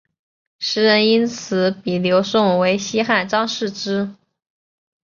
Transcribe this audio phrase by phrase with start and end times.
[0.57, 4.15] 时人因此比刘颂为西汉张释之。